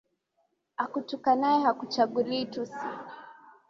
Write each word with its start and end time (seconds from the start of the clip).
Akutukanae 0.83 1.57
hakuchagulii 1.65 2.45
tusi 2.45 2.85